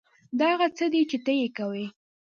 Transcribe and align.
دا 0.39 0.47
هغه 0.53 0.67
څه 0.77 0.85
دي 0.93 1.01
چې 1.09 1.17
ته 1.25 1.31
یې 1.39 1.47
کوې 1.57 1.85